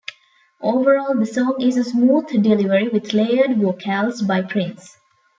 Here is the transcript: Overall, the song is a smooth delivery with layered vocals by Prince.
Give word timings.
Overall, 0.63 1.13
the 1.13 1.27
song 1.27 1.61
is 1.61 1.77
a 1.77 1.83
smooth 1.83 2.25
delivery 2.27 2.87
with 2.87 3.13
layered 3.13 3.55
vocals 3.61 4.23
by 4.23 4.41
Prince. 4.41 4.97